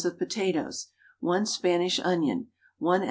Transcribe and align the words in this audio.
of 0.05 0.17
potatoes, 0.17 0.87
1 1.19 1.45
Spanish 1.45 1.99
onion, 1.99 2.47
1 2.79 2.95
oz. 2.99 2.99